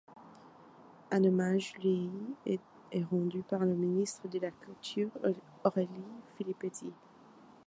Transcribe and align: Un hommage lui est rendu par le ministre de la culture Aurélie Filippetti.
Un 1.11 1.23
hommage 1.23 1.73
lui 1.75 2.09
est 2.47 2.59
rendu 3.11 3.43
par 3.43 3.59
le 3.59 3.75
ministre 3.75 4.27
de 4.27 4.39
la 4.39 4.49
culture 4.49 5.11
Aurélie 5.63 6.23
Filippetti. 6.39 6.91